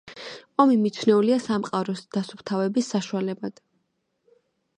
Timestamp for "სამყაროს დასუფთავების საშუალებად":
1.43-3.63